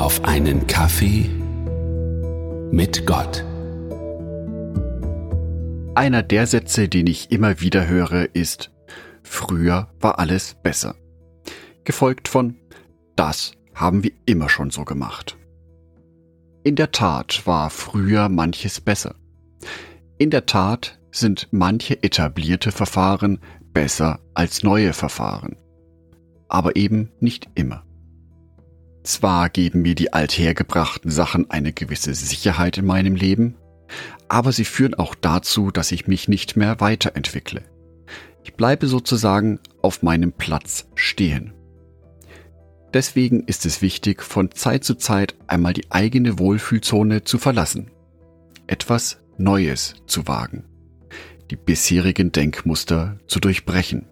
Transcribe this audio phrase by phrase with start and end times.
[0.00, 1.28] auf einen Kaffee
[2.72, 3.44] mit Gott.
[5.94, 8.70] Einer der Sätze, den ich immer wieder höre, ist
[9.22, 10.94] Früher war alles besser.
[11.84, 12.56] Gefolgt von
[13.14, 15.36] Das haben wir immer schon so gemacht.
[16.64, 19.16] In der Tat war früher manches besser.
[20.16, 23.38] In der Tat sind manche etablierte Verfahren
[23.74, 25.56] besser als neue Verfahren.
[26.48, 27.84] Aber eben nicht immer.
[29.02, 33.56] Zwar geben mir die althergebrachten Sachen eine gewisse Sicherheit in meinem Leben,
[34.28, 37.62] aber sie führen auch dazu, dass ich mich nicht mehr weiterentwickle.
[38.44, 41.52] Ich bleibe sozusagen auf meinem Platz stehen.
[42.92, 47.90] Deswegen ist es wichtig, von Zeit zu Zeit einmal die eigene Wohlfühlzone zu verlassen,
[48.66, 50.64] etwas Neues zu wagen,
[51.50, 54.06] die bisherigen Denkmuster zu durchbrechen.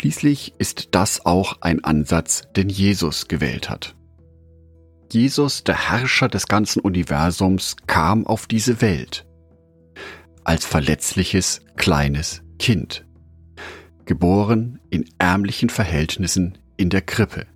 [0.00, 3.96] Schließlich ist das auch ein Ansatz, den Jesus gewählt hat.
[5.12, 9.26] Jesus, der Herrscher des ganzen Universums, kam auf diese Welt
[10.42, 13.04] als verletzliches kleines Kind,
[14.06, 17.46] geboren in ärmlichen Verhältnissen in der Krippe.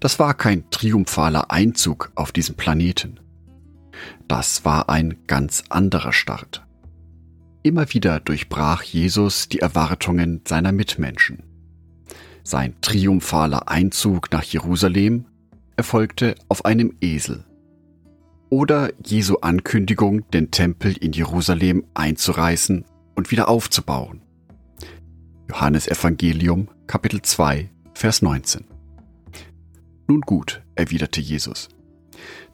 [0.00, 3.20] Das war kein triumphaler Einzug auf diesem Planeten.
[4.26, 6.65] Das war ein ganz anderer Start.
[7.66, 11.42] Immer wieder durchbrach Jesus die Erwartungen seiner Mitmenschen.
[12.44, 15.24] Sein triumphaler Einzug nach Jerusalem
[15.74, 17.44] erfolgte auf einem Esel.
[18.50, 22.84] Oder Jesu Ankündigung, den Tempel in Jerusalem einzureißen
[23.16, 24.22] und wieder aufzubauen.
[25.48, 28.62] Johannes Evangelium Kapitel 2 Vers 19.
[30.06, 31.68] Nun gut, erwiderte Jesus.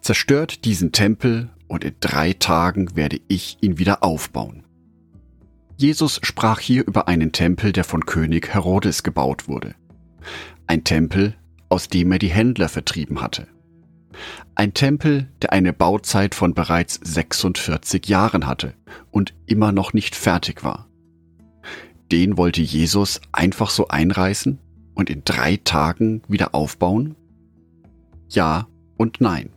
[0.01, 4.62] Zerstört diesen Tempel und in drei Tagen werde ich ihn wieder aufbauen.
[5.83, 9.75] Jesus sprach hier über einen Tempel, der von König Herodes gebaut wurde.
[10.69, 11.35] Ein Tempel,
[11.69, 13.49] aus dem er die Händler vertrieben hatte.
[14.55, 18.75] Ein Tempel, der eine Bauzeit von bereits 46 Jahren hatte
[19.11, 20.89] und immer noch nicht fertig war.
[22.13, 24.61] Den wollte Jesus einfach so einreißen
[24.95, 27.17] und in drei Tagen wieder aufbauen?
[28.29, 29.51] Ja und nein.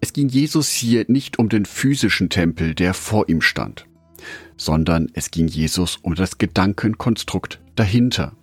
[0.00, 3.84] Es ging Jesus hier nicht um den physischen Tempel, der vor ihm stand
[4.60, 8.36] sondern es ging Jesus um das Gedankenkonstrukt dahinter.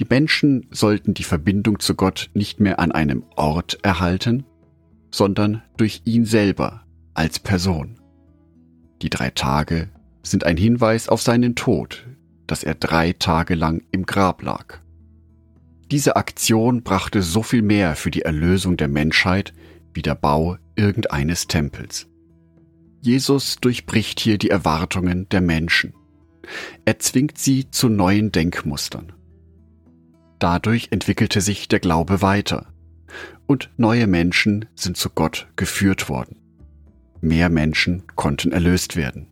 [0.00, 4.44] Die Menschen sollten die Verbindung zu Gott nicht mehr an einem Ort erhalten,
[5.12, 6.82] sondern durch ihn selber
[7.14, 8.00] als Person.
[9.00, 9.90] Die drei Tage
[10.24, 12.08] sind ein Hinweis auf seinen Tod,
[12.48, 14.80] dass er drei Tage lang im Grab lag.
[15.92, 19.52] Diese Aktion brachte so viel mehr für die Erlösung der Menschheit
[19.94, 22.09] wie der Bau irgendeines Tempels.
[23.00, 25.94] Jesus durchbricht hier die Erwartungen der Menschen.
[26.84, 29.12] Er zwingt sie zu neuen Denkmustern.
[30.38, 32.72] Dadurch entwickelte sich der Glaube weiter
[33.46, 36.36] und neue Menschen sind zu Gott geführt worden.
[37.20, 39.28] Mehr Menschen konnten erlöst werden.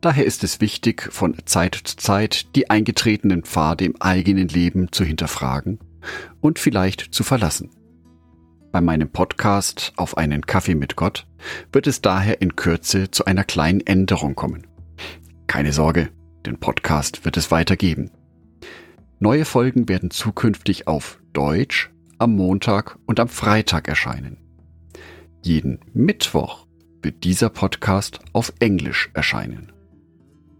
[0.00, 5.04] Daher ist es wichtig, von Zeit zu Zeit die eingetretenen Pfade im eigenen Leben zu
[5.04, 5.80] hinterfragen
[6.40, 7.70] und vielleicht zu verlassen.
[8.70, 11.26] Bei meinem Podcast Auf einen Kaffee mit Gott
[11.72, 14.66] wird es daher in Kürze zu einer kleinen Änderung kommen.
[15.46, 16.10] Keine Sorge,
[16.44, 18.10] den Podcast wird es weitergeben.
[19.20, 24.36] Neue Folgen werden zukünftig auf Deutsch am Montag und am Freitag erscheinen.
[25.42, 26.66] Jeden Mittwoch
[27.00, 29.72] wird dieser Podcast auf Englisch erscheinen.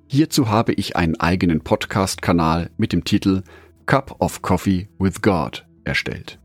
[0.07, 3.43] Hierzu habe ich einen eigenen Podcast-Kanal mit dem Titel
[3.85, 6.39] Cup of Coffee with God erstellt.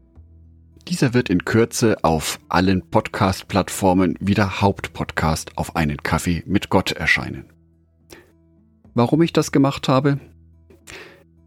[0.88, 6.92] Dieser wird in Kürze auf allen Podcast-Plattformen wie der Hauptpodcast auf einen Kaffee mit Gott
[6.92, 7.46] erscheinen.
[8.94, 10.20] Warum ich das gemacht habe?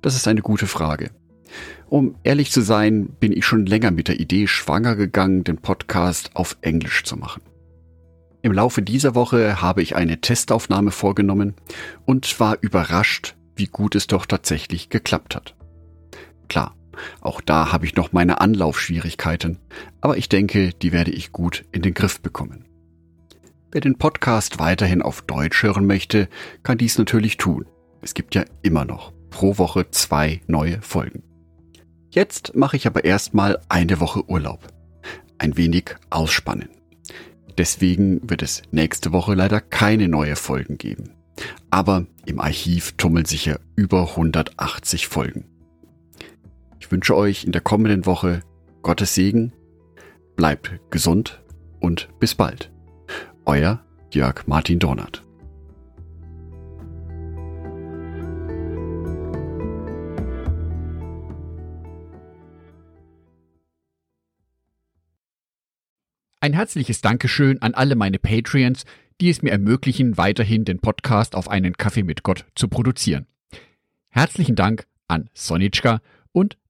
[0.01, 1.11] Das ist eine gute Frage.
[1.89, 6.31] Um ehrlich zu sein, bin ich schon länger mit der Idee schwanger gegangen, den Podcast
[6.35, 7.43] auf Englisch zu machen.
[8.43, 11.55] Im Laufe dieser Woche habe ich eine Testaufnahme vorgenommen
[12.05, 15.55] und war überrascht, wie gut es doch tatsächlich geklappt hat.
[16.49, 16.75] Klar,
[17.21, 19.59] auch da habe ich noch meine Anlaufschwierigkeiten,
[20.01, 22.65] aber ich denke, die werde ich gut in den Griff bekommen.
[23.73, 26.29] Wer den Podcast weiterhin auf Deutsch hören möchte,
[26.63, 27.67] kann dies natürlich tun.
[28.01, 31.23] Es gibt ja immer noch pro Woche zwei neue Folgen.
[32.09, 34.69] Jetzt mache ich aber erstmal eine Woche Urlaub.
[35.39, 36.71] Ein wenig ausspannen.
[37.59, 41.11] Deswegen wird es nächste Woche leider keine neue Folgen geben.
[41.71, 45.45] Aber im Archiv tummeln sich ja über 180 Folgen.
[46.87, 48.43] Ich wünsche euch in der kommenden Woche
[48.83, 49.53] Gottes Segen,
[50.37, 51.43] bleibt gesund
[51.81, 52.71] und bis bald.
[53.45, 55.25] Euer Jörg Martin Dornert.
[66.39, 68.85] Ein herzliches Dankeschön an alle meine Patreons,
[69.21, 73.27] die es mir ermöglichen, weiterhin den Podcast auf einen Kaffee mit Gott zu produzieren.
[74.09, 76.01] Herzlichen Dank an Sonitschka
[76.31, 76.57] und